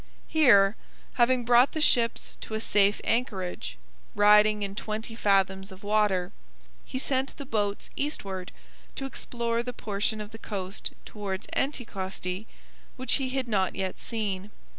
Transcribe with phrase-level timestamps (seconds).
[0.27, 0.75] Here,
[1.13, 3.77] having brought the ships to a safe anchorage,
[4.15, 6.31] riding in twenty fathoms of water,
[6.83, 8.51] he sent the boats eastward
[8.95, 12.47] to explore the portion of the coast towards Anticosti
[12.95, 14.49] which he had not yet seen.